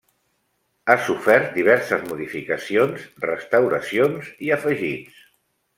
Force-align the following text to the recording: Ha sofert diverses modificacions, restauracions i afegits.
Ha 0.89 0.95
sofert 1.09 1.51
diverses 1.59 2.07
modificacions, 2.09 3.05
restauracions 3.29 4.35
i 4.49 4.55
afegits. 4.59 5.27